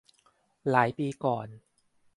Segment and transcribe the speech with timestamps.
[0.69, 1.47] หลายปีก่อน